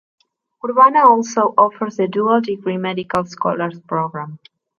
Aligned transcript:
Urbana 0.67 1.07
also 1.07 1.53
offers 1.59 1.97
the 1.97 2.07
dual-degree 2.07 2.75
Medical 2.77 3.23
Scholars 3.23 3.79
Program. 3.81 4.39